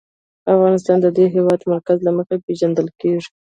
افغانستان 0.55 0.97
د 1.01 1.05
د 1.17 1.19
هېواد 1.35 1.61
مرکز 1.71 1.97
له 2.07 2.11
مخې 2.17 2.35
پېژندل 2.45 2.87
کېږي. 3.01 3.29